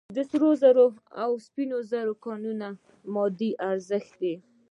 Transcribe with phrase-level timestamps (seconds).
[0.15, 0.85] د سرو زرو
[1.23, 2.67] او سپینو زرو کانونه
[3.13, 3.51] مادي
[3.87, 4.33] شرایط دي.